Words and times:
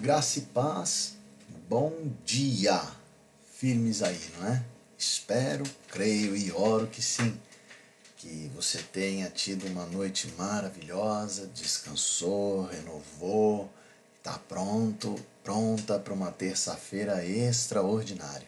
Graça 0.00 0.38
e 0.38 0.42
paz, 0.42 1.14
bom 1.68 1.92
dia. 2.24 2.80
Firmes 3.56 4.00
aí, 4.00 4.20
não 4.38 4.46
é? 4.46 4.64
Espero, 4.96 5.64
creio 5.88 6.36
e 6.36 6.52
oro 6.52 6.86
que 6.86 7.02
sim. 7.02 7.36
Que 8.16 8.48
você 8.54 8.78
tenha 8.80 9.28
tido 9.28 9.66
uma 9.66 9.84
noite 9.86 10.32
maravilhosa, 10.38 11.48
descansou, 11.48 12.66
renovou, 12.66 13.68
está 14.18 14.38
pronto, 14.38 15.16
pronta 15.42 15.98
para 15.98 16.14
uma 16.14 16.30
terça-feira 16.30 17.24
extraordinária. 17.24 18.46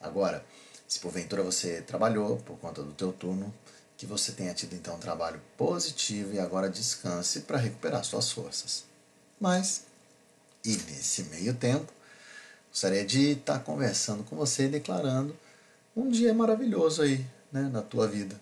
Agora, 0.00 0.44
se 0.88 0.98
porventura 0.98 1.44
você 1.44 1.82
trabalhou 1.82 2.38
por 2.38 2.58
conta 2.58 2.82
do 2.82 2.92
teu 2.92 3.12
turno, 3.12 3.54
que 3.96 4.06
você 4.06 4.32
tenha 4.32 4.52
tido 4.52 4.74
então 4.74 4.96
um 4.96 5.00
trabalho 5.00 5.40
positivo 5.56 6.34
e 6.34 6.40
agora 6.40 6.68
descanse 6.68 7.42
para 7.42 7.58
recuperar 7.58 8.04
suas 8.04 8.32
forças. 8.32 8.84
Mas 9.40 9.84
e 10.64 10.76
nesse 10.88 11.24
meio 11.24 11.54
tempo, 11.54 11.92
gostaria 12.70 13.04
de 13.04 13.32
estar 13.32 13.58
conversando 13.60 14.24
com 14.24 14.34
você 14.36 14.64
e 14.64 14.68
declarando 14.68 15.36
um 15.94 16.08
dia 16.08 16.32
maravilhoso 16.32 17.02
aí 17.02 17.24
né, 17.52 17.68
na 17.72 17.82
tua 17.82 18.08
vida. 18.08 18.40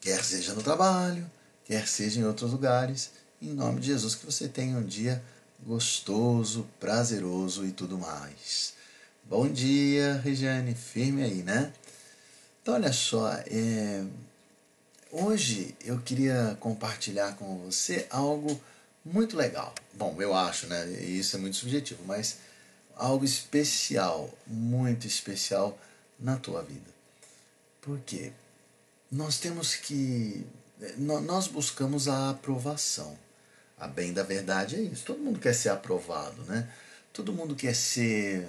Quer 0.00 0.24
seja 0.24 0.54
no 0.54 0.62
trabalho, 0.62 1.28
quer 1.64 1.86
seja 1.86 2.20
em 2.20 2.24
outros 2.24 2.50
lugares, 2.52 3.10
em 3.40 3.52
nome 3.52 3.80
de 3.80 3.88
Jesus, 3.88 4.14
que 4.14 4.24
você 4.24 4.48
tenha 4.48 4.78
um 4.78 4.84
dia 4.84 5.22
gostoso, 5.64 6.66
prazeroso 6.80 7.64
e 7.66 7.72
tudo 7.72 7.98
mais. 7.98 8.74
Bom 9.24 9.48
dia, 9.48 10.20
Regiane, 10.24 10.74
firme 10.74 11.22
aí, 11.22 11.42
né? 11.42 11.72
Então, 12.62 12.74
olha 12.74 12.92
só, 12.92 13.30
é... 13.32 14.04
hoje 15.10 15.74
eu 15.84 15.98
queria 16.00 16.56
compartilhar 16.60 17.34
com 17.36 17.58
você 17.58 18.06
algo 18.10 18.60
muito 19.06 19.36
legal. 19.36 19.72
Bom, 19.94 20.20
eu 20.20 20.34
acho, 20.34 20.66
né? 20.66 20.84
Isso 21.00 21.36
é 21.36 21.38
muito 21.38 21.56
subjetivo, 21.56 22.02
mas 22.04 22.38
algo 22.96 23.24
especial, 23.24 24.32
muito 24.46 25.06
especial 25.06 25.78
na 26.18 26.36
tua 26.36 26.62
vida. 26.62 26.90
Por 27.80 28.00
quê? 28.00 28.32
Nós 29.10 29.38
temos 29.38 29.76
que. 29.76 30.44
Nós 30.98 31.46
buscamos 31.46 32.08
a 32.08 32.30
aprovação. 32.30 33.16
A 33.78 33.86
bem 33.86 34.12
da 34.12 34.22
verdade 34.22 34.76
é 34.76 34.80
isso. 34.80 35.04
Todo 35.04 35.20
mundo 35.20 35.38
quer 35.38 35.54
ser 35.54 35.68
aprovado, 35.68 36.42
né? 36.44 36.68
Todo 37.12 37.32
mundo 37.32 37.54
quer 37.54 37.74
ser. 37.74 38.46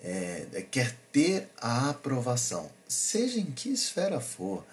É, 0.00 0.66
quer 0.70 0.96
ter 1.12 1.48
a 1.56 1.90
aprovação, 1.90 2.70
seja 2.86 3.40
em 3.40 3.50
que 3.50 3.68
esfera 3.70 4.20
for. 4.20 4.64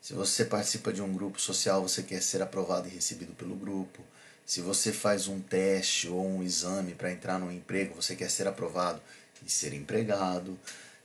Se 0.00 0.14
você 0.14 0.44
participa 0.44 0.92
de 0.92 1.02
um 1.02 1.12
grupo 1.12 1.40
social, 1.40 1.82
você 1.82 2.02
quer 2.02 2.22
ser 2.22 2.40
aprovado 2.42 2.86
e 2.86 2.90
recebido 2.90 3.32
pelo 3.34 3.56
grupo. 3.56 4.00
Se 4.48 4.62
você 4.62 4.94
faz 4.94 5.28
um 5.28 5.42
teste 5.42 6.08
ou 6.08 6.26
um 6.26 6.42
exame 6.42 6.94
para 6.94 7.12
entrar 7.12 7.38
no 7.38 7.52
emprego, 7.52 7.94
você 7.94 8.16
quer 8.16 8.30
ser 8.30 8.48
aprovado 8.48 8.98
e 9.44 9.50
ser 9.50 9.74
empregado. 9.74 10.58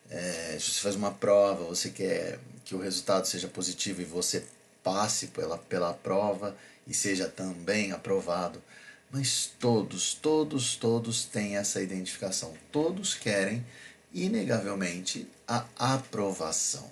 É, 0.10 0.56
se 0.58 0.72
você 0.72 0.80
faz 0.80 0.96
uma 0.96 1.12
prova, 1.12 1.66
você 1.66 1.90
quer 1.90 2.40
que 2.64 2.74
o 2.74 2.80
resultado 2.80 3.28
seja 3.28 3.50
positivo 3.50 4.02
e 4.02 4.06
você 4.06 4.46
passe 4.82 5.28
pela, 5.28 5.58
pela 5.58 5.94
prova 5.94 6.56
e 6.88 6.94
seja 6.94 7.28
também 7.28 7.92
aprovado. 7.92 8.64
Mas 9.12 9.52
todos, 9.60 10.14
todos, 10.14 10.78
todos 10.78 11.26
têm 11.26 11.58
essa 11.58 11.82
identificação. 11.82 12.54
Todos 12.72 13.14
querem, 13.14 13.66
inegavelmente, 14.14 15.28
a 15.46 15.66
aprovação. 15.78 16.90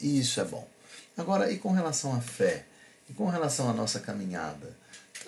E 0.00 0.18
isso 0.18 0.40
é 0.40 0.44
bom. 0.44 0.68
Agora, 1.16 1.52
e 1.52 1.58
com 1.58 1.70
relação 1.70 2.12
à 2.12 2.20
fé? 2.20 2.64
E 3.08 3.12
com 3.12 3.28
relação 3.28 3.70
à 3.70 3.72
nossa 3.72 4.00
caminhada? 4.00 4.81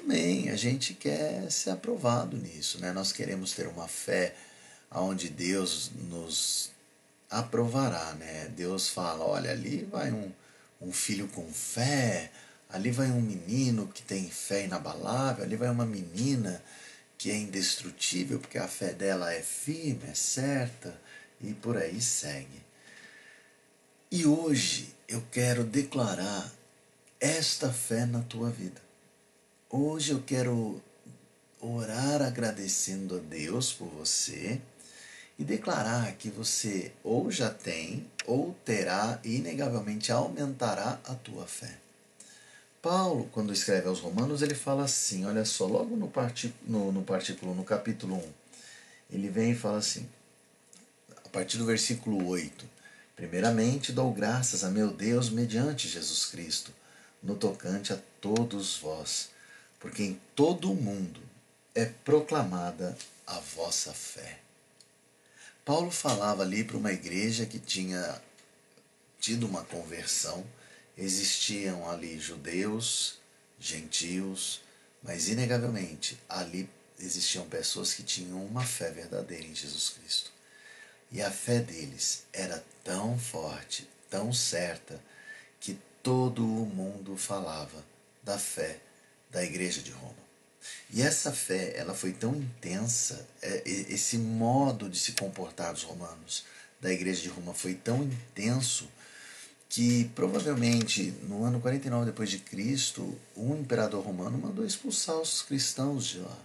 Também 0.04 0.50
a 0.50 0.56
gente 0.56 0.92
quer 0.92 1.50
ser 1.50 1.70
aprovado 1.70 2.36
nisso, 2.36 2.78
né? 2.78 2.92
Nós 2.92 3.10
queremos 3.10 3.52
ter 3.52 3.66
uma 3.66 3.88
fé 3.88 4.34
onde 4.90 5.30
Deus 5.30 5.90
nos 6.10 6.70
aprovará, 7.30 8.12
né? 8.12 8.48
Deus 8.54 8.90
fala, 8.90 9.24
olha, 9.24 9.50
ali 9.50 9.88
vai 9.90 10.12
um, 10.12 10.30
um 10.80 10.92
filho 10.92 11.26
com 11.28 11.50
fé, 11.50 12.30
ali 12.68 12.90
vai 12.90 13.10
um 13.10 13.20
menino 13.20 13.88
que 13.88 14.02
tem 14.02 14.28
fé 14.28 14.66
inabalável, 14.66 15.42
ali 15.42 15.56
vai 15.56 15.70
uma 15.70 15.86
menina 15.86 16.62
que 17.16 17.30
é 17.30 17.36
indestrutível 17.36 18.38
porque 18.38 18.58
a 18.58 18.68
fé 18.68 18.92
dela 18.92 19.32
é 19.32 19.40
firme, 19.40 20.10
é 20.10 20.14
certa 20.14 20.94
e 21.40 21.54
por 21.54 21.78
aí 21.78 21.98
segue. 22.00 22.62
E 24.10 24.26
hoje 24.26 24.94
eu 25.08 25.22
quero 25.32 25.64
declarar 25.64 26.52
esta 27.18 27.72
fé 27.72 28.04
na 28.04 28.20
tua 28.20 28.50
vida. 28.50 28.84
Hoje 29.76 30.12
eu 30.12 30.22
quero 30.22 30.80
orar 31.60 32.22
agradecendo 32.22 33.16
a 33.16 33.18
Deus 33.18 33.72
por 33.72 33.88
você 33.88 34.60
e 35.36 35.42
declarar 35.42 36.12
que 36.12 36.30
você 36.30 36.92
ou 37.02 37.28
já 37.28 37.50
tem 37.50 38.08
ou 38.24 38.54
terá 38.64 39.18
e 39.24 39.34
inegavelmente 39.38 40.12
aumentará 40.12 41.00
a 41.04 41.16
tua 41.16 41.44
fé. 41.48 41.76
Paulo, 42.80 43.28
quando 43.32 43.52
escreve 43.52 43.88
aos 43.88 43.98
Romanos, 43.98 44.42
ele 44.42 44.54
fala 44.54 44.84
assim: 44.84 45.24
olha 45.26 45.44
só, 45.44 45.66
logo 45.66 45.96
no, 45.96 46.08
no, 46.68 46.92
no 46.92 47.02
partículo, 47.02 47.52
no 47.52 47.64
capítulo 47.64 48.14
1, 48.14 48.32
ele 49.10 49.28
vem 49.28 49.50
e 49.50 49.56
fala 49.56 49.78
assim, 49.78 50.08
a 51.24 51.28
partir 51.30 51.58
do 51.58 51.66
versículo 51.66 52.28
8: 52.28 52.64
Primeiramente 53.16 53.90
dou 53.90 54.12
graças 54.12 54.62
a 54.62 54.70
meu 54.70 54.92
Deus 54.92 55.30
mediante 55.30 55.88
Jesus 55.88 56.26
Cristo, 56.26 56.72
no 57.20 57.34
tocante 57.34 57.92
a 57.92 57.98
todos 58.20 58.76
vós 58.76 59.33
porque 59.84 60.02
em 60.02 60.18
todo 60.34 60.72
o 60.72 60.74
mundo 60.74 61.20
é 61.74 61.84
proclamada 61.84 62.96
a 63.26 63.38
vossa 63.38 63.92
fé. 63.92 64.38
Paulo 65.62 65.90
falava 65.90 66.42
ali 66.42 66.64
para 66.64 66.78
uma 66.78 66.90
igreja 66.90 67.44
que 67.44 67.58
tinha 67.58 68.18
tido 69.20 69.46
uma 69.46 69.62
conversão, 69.62 70.42
existiam 70.96 71.86
ali 71.90 72.18
judeus, 72.18 73.18
gentios, 73.60 74.62
mas 75.02 75.28
inegavelmente 75.28 76.18
ali 76.30 76.66
existiam 76.98 77.46
pessoas 77.46 77.92
que 77.92 78.02
tinham 78.02 78.42
uma 78.42 78.64
fé 78.64 78.90
verdadeira 78.90 79.44
em 79.44 79.54
Jesus 79.54 79.90
Cristo. 79.90 80.32
E 81.12 81.20
a 81.20 81.30
fé 81.30 81.58
deles 81.58 82.24
era 82.32 82.64
tão 82.82 83.18
forte, 83.18 83.86
tão 84.08 84.32
certa, 84.32 84.98
que 85.60 85.78
todo 86.02 86.42
o 86.42 86.64
mundo 86.64 87.18
falava 87.18 87.84
da 88.22 88.38
fé 88.38 88.80
da 89.34 89.44
igreja 89.44 89.82
de 89.82 89.90
Roma. 89.90 90.14
E 90.90 91.02
essa 91.02 91.32
fé, 91.32 91.74
ela 91.76 91.92
foi 91.92 92.12
tão 92.12 92.36
intensa, 92.36 93.26
é, 93.42 93.62
esse 93.66 94.16
modo 94.16 94.88
de 94.88 94.98
se 94.98 95.12
comportar 95.12 95.72
dos 95.72 95.82
romanos, 95.82 96.44
da 96.80 96.92
igreja 96.92 97.20
de 97.20 97.28
Roma 97.28 97.52
foi 97.52 97.74
tão 97.74 98.04
intenso 98.04 98.88
que 99.68 100.04
provavelmente 100.14 101.12
no 101.24 101.42
ano 101.42 101.60
49 101.60 102.06
depois 102.06 102.30
de 102.30 102.38
Cristo, 102.38 103.18
um 103.36 103.56
imperador 103.56 104.04
romano 104.04 104.38
mandou 104.38 104.64
expulsar 104.64 105.16
os 105.16 105.42
cristãos 105.42 106.06
de 106.06 106.20
lá. 106.20 106.38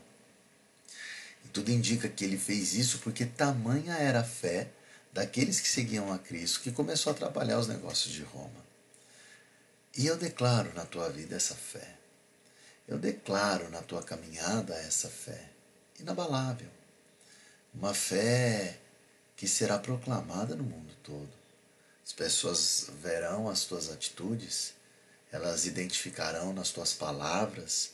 E 1.46 1.50
tudo 1.50 1.70
indica 1.70 2.10
que 2.10 2.26
ele 2.26 2.38
fez 2.38 2.74
isso 2.74 3.00
porque 3.00 3.26
tamanha 3.26 3.94
era 3.94 4.22
a 4.22 4.24
fé 4.24 4.68
daqueles 5.14 5.60
que 5.60 5.68
seguiam 5.68 6.12
a 6.12 6.18
Cristo 6.18 6.62
que 6.62 6.72
começou 6.72 7.12
a 7.12 7.16
atrapalhar 7.16 7.60
os 7.60 7.68
negócios 7.68 8.12
de 8.12 8.24
Roma. 8.24 8.66
E 9.96 10.08
eu 10.08 10.18
declaro 10.18 10.74
na 10.74 10.86
tua 10.86 11.10
vida 11.10 11.36
essa 11.36 11.54
fé. 11.54 11.99
Eu 12.90 12.98
declaro 12.98 13.70
na 13.70 13.84
tua 13.84 14.02
caminhada 14.02 14.74
essa 14.74 15.08
fé 15.08 15.52
inabalável, 16.00 16.72
uma 17.72 17.94
fé 17.94 18.80
que 19.36 19.48
será 19.48 19.78
proclamada 19.78 20.56
no 20.56 20.64
mundo 20.64 20.92
todo. 21.04 21.30
As 22.04 22.12
pessoas 22.12 22.90
verão 23.00 23.48
as 23.48 23.66
tuas 23.66 23.92
atitudes, 23.92 24.74
elas 25.32 25.68
identificarão 25.68 26.52
nas 26.52 26.72
tuas 26.72 26.92
palavras 26.92 27.92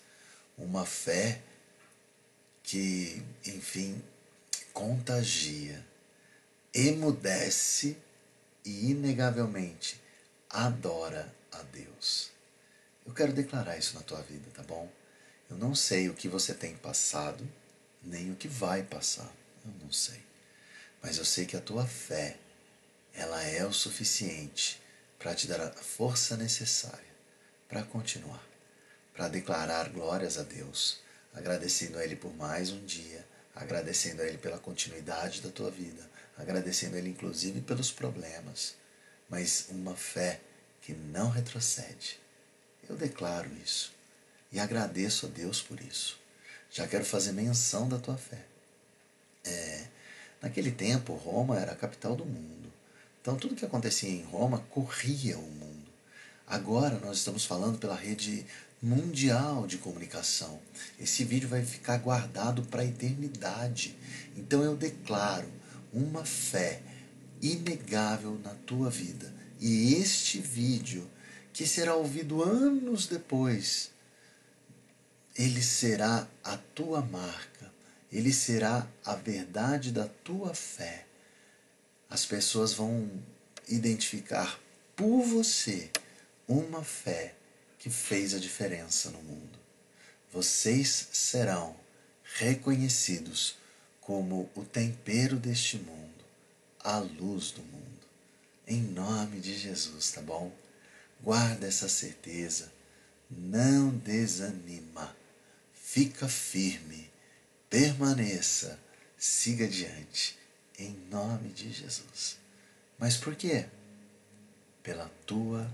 uma 0.58 0.86
fé 0.86 1.42
que, 2.64 3.22
enfim, 3.46 4.02
contagia, 4.72 5.86
emudece 6.74 7.98
e, 8.64 8.92
inegavelmente, 8.92 10.02
adora 10.50 11.36
a 11.52 11.62
Deus. 11.64 12.35
Eu 13.06 13.14
quero 13.14 13.32
declarar 13.32 13.78
isso 13.78 13.94
na 13.96 14.02
tua 14.02 14.22
vida, 14.24 14.50
tá 14.52 14.64
bom? 14.64 14.90
Eu 15.50 15.58
não 15.58 15.76
sei 15.76 16.10
o 16.10 16.16
que 16.16 16.28
você 16.28 16.54
tem 16.54 16.76
passado, 16.76 17.48
nem 18.02 18.32
o 18.32 18.36
que 18.36 18.48
vai 18.48 18.82
passar. 18.82 19.32
Eu 19.64 19.72
não 19.84 19.92
sei. 19.92 20.24
Mas 21.02 21.18
eu 21.18 21.26
sei 21.26 21.46
que 21.46 21.56
a 21.56 21.62
tua 21.62 21.86
fé, 21.86 22.38
ela 23.14 23.42
é 23.44 23.64
o 23.64 23.72
suficiente 23.72 24.82
para 25.20 25.36
te 25.36 25.48
dar 25.48 25.62
a 25.62 25.72
força 25.72 26.36
necessária 26.36 27.16
para 27.70 27.84
continuar, 27.84 28.44
para 29.14 29.28
declarar 29.28 29.90
glórias 29.90 30.38
a 30.38 30.44
Deus, 30.44 31.00
agradecendo 31.34 32.00
a 32.00 32.04
Ele 32.04 32.16
por 32.16 32.36
mais 32.36 32.72
um 32.72 32.84
dia, 32.86 33.26
agradecendo 33.54 34.22
a 34.22 34.26
Ele 34.26 34.38
pela 34.38 34.58
continuidade 34.58 35.42
da 35.42 35.50
tua 35.50 35.70
vida, 35.70 36.10
agradecendo 36.38 36.96
a 36.96 37.00
Ele 37.00 37.10
inclusive 37.10 37.62
pelos 37.62 37.92
problemas, 37.92 38.76
mas 39.30 39.68
uma 39.70 39.96
fé 39.96 40.42
que 40.82 40.94
não 40.94 41.30
retrocede 41.30 42.20
eu 42.90 42.96
declaro 42.96 43.50
isso 43.64 43.94
e 44.52 44.60
agradeço 44.60 45.26
a 45.26 45.30
Deus 45.30 45.62
por 45.62 45.80
isso. 45.82 46.18
Já 46.72 46.88
quero 46.88 47.06
fazer 47.06 47.32
menção 47.32 47.88
da 47.88 47.98
tua 47.98 48.18
fé. 48.18 48.44
É, 49.44 49.86
naquele 50.42 50.72
tempo, 50.72 51.14
Roma 51.14 51.60
era 51.60 51.72
a 51.72 51.76
capital 51.76 52.16
do 52.16 52.26
mundo. 52.26 52.72
Então, 53.22 53.38
tudo 53.38 53.56
que 53.56 53.66
acontecia 53.66 54.10
em 54.10 54.24
Roma 54.24 54.60
corria 54.70 55.38
o 55.38 55.42
mundo. 55.42 55.92
Agora, 56.48 57.00
nós 57.00 57.18
estamos 57.18 57.46
falando 57.46 57.80
pela 57.80 57.96
rede 57.96 58.46
mundial 58.82 59.66
de 59.66 59.78
comunicação. 59.78 60.60
Esse 61.00 61.24
vídeo 61.24 61.50
vai 61.50 61.64
ficar 61.64 61.98
guardado 61.98 62.62
para 62.64 62.82
a 62.82 62.86
eternidade. 62.86 63.96
Então, 64.38 64.64
eu 64.64 64.76
declaro 64.76 65.52
uma 65.92 66.24
fé 66.24 66.82
inegável 67.42 68.40
na 68.44 68.54
tua 68.66 68.90
vida. 68.90 69.34
E 69.60 69.96
este 69.96 70.40
vídeo, 70.40 71.10
que 71.56 71.66
será 71.66 71.96
ouvido 71.96 72.44
anos 72.44 73.08
depois, 73.08 73.90
ele 75.38 75.64
será 75.64 76.28
a 76.44 76.58
tua 76.58 77.00
marca, 77.00 77.72
ele 78.12 78.34
será 78.34 78.86
a 79.06 79.16
verdade 79.16 79.94
da 79.94 80.06
tua 80.06 80.54
fé. 80.54 81.06
As 82.10 82.26
pessoas 82.26 82.74
vão 82.74 83.10
identificar 83.70 84.60
por 84.98 85.24
você 85.24 85.90
uma 86.46 86.84
fé 86.84 87.34
que 87.80 87.90
fez 87.90 88.34
a 88.34 88.38
diferença 88.38 89.10
no 89.10 89.24
mundo. 89.24 89.58
Vocês 90.34 91.08
serão 91.14 91.74
reconhecidos 92.38 93.56
como 94.02 94.50
o 94.56 94.66
tempero 94.66 95.38
deste 95.38 95.78
mundo, 95.78 96.26
a 96.82 96.98
luz 96.98 97.52
do 97.52 97.62
mundo. 97.62 97.86
Em 98.68 98.82
nome 98.82 99.40
de 99.40 99.58
Jesus, 99.58 100.12
tá 100.12 100.22
bom? 100.22 100.52
Guarda 101.22 101.68
essa 101.68 101.90
certeza. 101.90 102.72
Não 103.30 103.90
desanima. 103.90 105.16
Fica 105.74 106.28
firme. 106.28 107.10
Permaneça. 107.70 108.80
Siga 109.18 109.66
adiante. 109.66 110.38
Em 110.78 110.92
nome 111.10 111.50
de 111.50 111.72
Jesus. 111.72 112.38
Mas 112.98 113.18
por 113.18 113.36
quê? 113.36 113.66
Pela 114.84 115.10
tua 115.26 115.70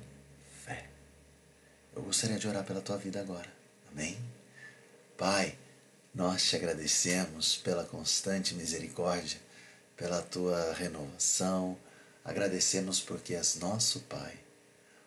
fé. 0.65 0.89
Eu 1.95 2.03
gostaria 2.03 2.39
de 2.39 2.47
orar 2.47 2.63
pela 2.63 2.81
tua 2.81 2.97
vida 2.97 3.19
agora. 3.19 3.51
Amém? 3.91 4.17
Pai, 5.17 5.57
nós 6.15 6.43
te 6.43 6.55
agradecemos 6.55 7.57
pela 7.57 7.83
constante 7.83 8.55
misericórdia, 8.55 9.39
pela 9.97 10.21
tua 10.21 10.73
renovação 10.73 11.77
Agradecemos 12.23 12.99
porque 12.99 13.33
és 13.33 13.55
nosso 13.55 14.01
Pai. 14.01 14.37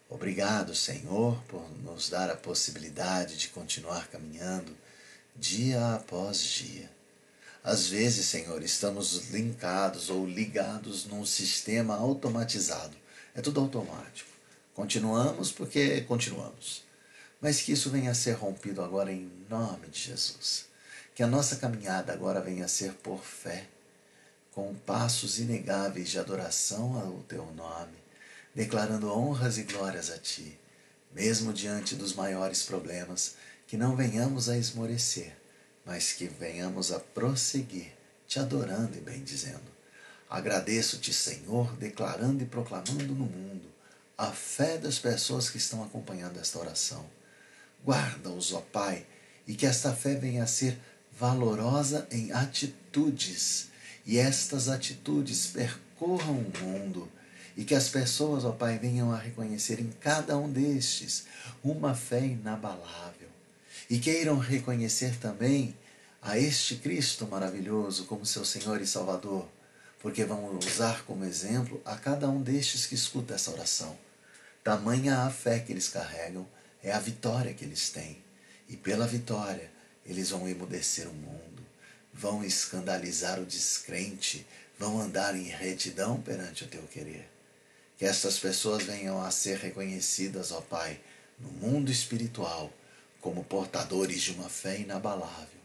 Obrigado, 0.08 0.74
Senhor, 0.74 1.42
por 1.48 1.68
nos 1.82 2.08
dar 2.08 2.30
a 2.30 2.36
possibilidade 2.36 3.36
de 3.36 3.48
continuar 3.48 4.08
caminhando 4.08 4.76
dia 5.34 5.94
após 5.94 6.38
dia. 6.38 6.90
Às 7.62 7.88
vezes, 7.88 8.26
Senhor, 8.26 8.62
estamos 8.62 9.30
linkados 9.30 10.10
ou 10.10 10.26
ligados 10.26 11.06
num 11.06 11.24
sistema 11.24 11.96
automatizado. 11.96 12.94
É 13.34 13.40
tudo 13.40 13.60
automático. 13.60 14.30
Continuamos 14.74 15.50
porque 15.50 16.02
continuamos. 16.02 16.84
Mas 17.40 17.62
que 17.62 17.72
isso 17.72 17.90
venha 17.90 18.10
a 18.10 18.14
ser 18.14 18.32
rompido 18.32 18.82
agora 18.82 19.10
em 19.10 19.30
nome 19.48 19.88
de 19.88 19.98
Jesus. 19.98 20.66
Que 21.14 21.22
a 21.22 21.26
nossa 21.26 21.56
caminhada 21.56 22.12
agora 22.12 22.40
venha 22.40 22.66
a 22.66 22.68
ser 22.68 22.92
por 22.94 23.24
fé 23.24 23.66
com 24.52 24.74
passos 24.74 25.38
inegáveis 25.38 26.10
de 26.10 26.18
adoração 26.18 26.96
ao 27.00 27.22
teu 27.24 27.44
nome, 27.54 27.96
declarando 28.54 29.12
honras 29.12 29.58
e 29.58 29.62
glórias 29.62 30.10
a 30.10 30.18
ti, 30.18 30.58
mesmo 31.14 31.52
diante 31.52 31.94
dos 31.94 32.14
maiores 32.14 32.62
problemas, 32.62 33.36
que 33.66 33.76
não 33.76 33.96
venhamos 33.96 34.48
a 34.48 34.56
esmorecer, 34.56 35.36
mas 35.84 36.12
que 36.12 36.26
venhamos 36.26 36.92
a 36.92 37.00
prosseguir, 37.00 37.92
te 38.26 38.38
adorando 38.38 38.96
e 38.96 39.00
bendizendo. 39.00 39.74
Agradeço-te, 40.28 41.12
Senhor, 41.12 41.74
declarando 41.76 42.42
e 42.42 42.46
proclamando 42.46 43.14
no 43.14 43.26
mundo 43.26 43.72
a 44.16 44.30
fé 44.30 44.78
das 44.78 44.98
pessoas 44.98 45.50
que 45.50 45.58
estão 45.58 45.82
acompanhando 45.82 46.38
esta 46.38 46.58
oração. 46.58 47.04
Guarda-os, 47.84 48.52
ó 48.52 48.60
Pai, 48.60 49.06
e 49.46 49.54
que 49.54 49.66
esta 49.66 49.92
fé 49.92 50.14
venha 50.14 50.44
a 50.44 50.46
ser 50.46 50.78
valorosa 51.12 52.06
em 52.10 52.32
atitudes 52.32 53.68
e 54.06 54.18
estas 54.18 54.68
atitudes 54.68 55.46
percorram 55.46 56.38
o 56.38 56.58
mundo 56.64 57.08
e 57.56 57.64
que 57.64 57.74
as 57.74 57.88
pessoas, 57.88 58.44
ó 58.44 58.52
Pai, 58.52 58.78
venham 58.78 59.12
a 59.12 59.18
reconhecer 59.18 59.80
em 59.80 59.90
cada 60.00 60.36
um 60.36 60.50
destes 60.50 61.24
uma 61.62 61.94
fé 61.94 62.20
inabalável 62.20 63.28
e 63.88 63.98
queiram 63.98 64.38
reconhecer 64.38 65.16
também 65.18 65.76
a 66.20 66.38
este 66.38 66.76
Cristo 66.76 67.26
maravilhoso 67.26 68.04
como 68.04 68.24
seu 68.24 68.44
Senhor 68.44 68.80
e 68.80 68.86
Salvador, 68.86 69.46
porque 70.00 70.24
vão 70.24 70.58
usar 70.58 71.04
como 71.04 71.24
exemplo 71.24 71.80
a 71.84 71.96
cada 71.96 72.28
um 72.28 72.42
destes 72.42 72.86
que 72.86 72.94
escuta 72.94 73.34
essa 73.34 73.50
oração. 73.50 73.96
Tamanha 74.62 75.18
a 75.20 75.30
fé 75.30 75.58
que 75.60 75.72
eles 75.72 75.88
carregam 75.88 76.46
é 76.82 76.92
a 76.92 76.98
vitória 76.98 77.52
que 77.52 77.64
eles 77.64 77.90
têm, 77.90 78.18
e 78.68 78.76
pela 78.76 79.06
vitória 79.06 79.70
eles 80.06 80.30
vão 80.30 80.48
emudecer 80.48 81.06
o 81.08 81.12
mundo 81.12 81.54
vão 82.14 82.44
escandalizar 82.44 83.40
o 83.40 83.44
descrente, 83.44 84.46
vão 84.78 85.00
andar 85.00 85.34
em 85.34 85.48
retidão 85.48 86.20
perante 86.20 86.64
o 86.64 86.68
teu 86.68 86.82
querer. 86.82 87.28
Que 87.96 88.04
estas 88.04 88.38
pessoas 88.38 88.82
venham 88.82 89.22
a 89.22 89.30
ser 89.30 89.58
reconhecidas, 89.58 90.50
ó 90.52 90.60
Pai, 90.60 91.00
no 91.38 91.50
mundo 91.50 91.90
espiritual, 91.90 92.72
como 93.20 93.44
portadores 93.44 94.22
de 94.22 94.32
uma 94.32 94.48
fé 94.48 94.80
inabalável. 94.80 95.60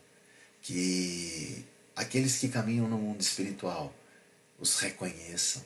Que 0.62 1.66
aqueles 1.96 2.38
que 2.38 2.50
caminham 2.50 2.88
no 2.88 2.98
mundo 2.98 3.22
espiritual 3.22 3.94
os 4.60 4.80
reconheçam, 4.80 5.64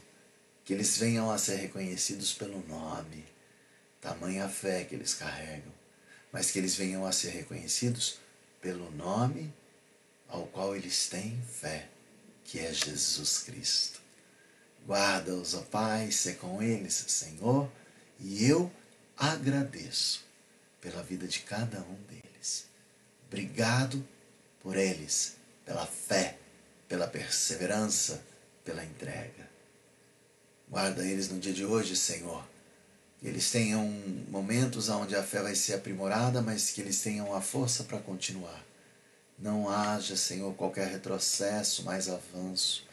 que 0.63 0.73
eles 0.73 0.97
venham 0.97 1.29
a 1.31 1.37
ser 1.37 1.55
reconhecidos 1.55 2.33
pelo 2.33 2.65
nome, 2.67 3.25
tamanha 3.99 4.47
fé 4.47 4.83
que 4.83 4.95
eles 4.95 5.13
carregam, 5.13 5.71
mas 6.31 6.51
que 6.51 6.59
eles 6.59 6.75
venham 6.75 7.05
a 7.05 7.11
ser 7.11 7.29
reconhecidos 7.29 8.19
pelo 8.61 8.89
nome 8.91 9.53
ao 10.27 10.47
qual 10.47 10.75
eles 10.75 11.07
têm 11.07 11.41
fé, 11.41 11.89
que 12.43 12.59
é 12.59 12.73
Jesus 12.73 13.39
Cristo. 13.39 14.02
Guarda-os, 14.85 15.53
ó 15.53 15.61
Pai, 15.61 16.11
se 16.11 16.33
com 16.33 16.61
eles, 16.61 16.93
Senhor, 17.07 17.69
e 18.19 18.45
eu 18.45 18.71
agradeço 19.17 20.23
pela 20.81 21.01
vida 21.01 21.27
de 21.27 21.39
cada 21.39 21.79
um 21.81 21.95
deles. 22.09 22.65
Obrigado 23.27 24.05
por 24.61 24.75
eles, 24.75 25.35
pela 25.65 25.85
fé, 25.85 26.37
pela 26.87 27.07
perseverança, 27.07 28.21
pela 28.63 28.83
entrega. 28.83 29.49
Guarda 30.69 31.05
eles 31.05 31.29
no 31.29 31.39
dia 31.39 31.53
de 31.53 31.65
hoje, 31.65 31.95
Senhor. 31.95 32.45
Que 33.19 33.27
eles 33.27 33.49
tenham 33.51 33.87
momentos 34.29 34.89
onde 34.89 35.15
a 35.15 35.23
fé 35.23 35.41
vai 35.41 35.55
ser 35.55 35.75
aprimorada, 35.75 36.41
mas 36.41 36.71
que 36.71 36.81
eles 36.81 37.01
tenham 37.01 37.33
a 37.33 37.41
força 37.41 37.83
para 37.83 37.99
continuar 37.99 38.63
não 39.37 39.69
haja, 39.69 40.15
Senhor, 40.15 40.53
qualquer 40.55 40.87
retrocesso, 40.87 41.83
mais 41.83 42.07
avanço. 42.07 42.85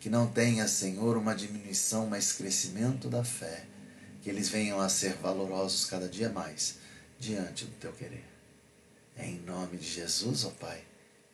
Que 0.00 0.08
não 0.08 0.26
tenha, 0.26 0.66
Senhor, 0.66 1.16
uma 1.16 1.34
diminuição, 1.34 2.06
mas 2.06 2.32
crescimento 2.32 3.08
da 3.08 3.22
fé. 3.22 3.64
Que 4.22 4.30
eles 4.30 4.48
venham 4.48 4.80
a 4.80 4.88
ser 4.88 5.14
valorosos 5.14 5.84
cada 5.84 6.08
dia 6.08 6.28
mais 6.30 6.76
diante 7.18 7.66
do 7.66 7.76
teu 7.76 7.92
querer. 7.92 8.24
É 9.16 9.26
em 9.26 9.38
nome 9.40 9.76
de 9.76 9.86
Jesus, 9.86 10.44
ó 10.44 10.50
Pai, 10.50 10.82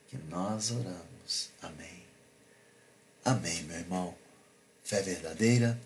que 0.08 0.18
nós 0.28 0.70
oramos. 0.70 1.50
Amém. 1.62 2.04
Amém, 3.24 3.62
meu 3.62 3.78
irmão. 3.78 4.14
Fé 4.84 5.00
verdadeira, 5.02 5.80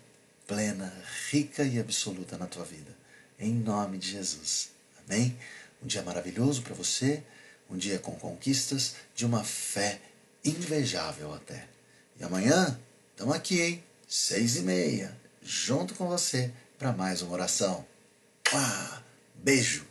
plena, 0.47 0.91
rica 1.29 1.63
e 1.63 1.79
absoluta 1.79 2.37
na 2.37 2.47
tua 2.47 2.65
vida. 2.65 2.95
Em 3.39 3.53
nome 3.53 3.97
de 3.97 4.11
Jesus. 4.11 4.71
Amém. 5.05 5.37
Um 5.81 5.87
dia 5.87 6.03
maravilhoso 6.03 6.61
para 6.61 6.73
você 6.73 7.23
um 7.71 7.77
dia 7.77 7.97
com 7.97 8.11
conquistas 8.15 8.95
de 9.15 9.25
uma 9.25 9.43
fé 9.43 10.01
invejável 10.43 11.33
até. 11.33 11.67
E 12.21 12.23
amanhã, 12.23 12.79
estamos 13.09 13.35
aqui, 13.35 13.59
hein? 13.59 13.83
Seis 14.07 14.57
e 14.57 14.61
meia, 14.61 15.17
junto 15.41 15.95
com 15.95 16.07
você, 16.07 16.53
para 16.77 16.91
mais 16.91 17.23
uma 17.23 17.33
oração. 17.33 17.83
Ah, 18.53 19.01
beijo! 19.33 19.79